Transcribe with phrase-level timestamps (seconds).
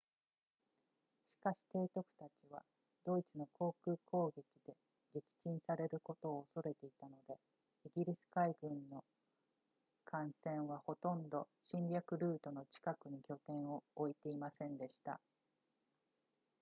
[1.29, 2.63] しかし提督たちは
[3.05, 4.75] ドイツの航空攻撃で
[5.13, 7.37] 撃沈されることを恐れていたので
[7.85, 9.03] イギリス海軍の
[10.05, 15.19] 艦船はほとんど侵略ルートの近くに拠点を置いていませんでした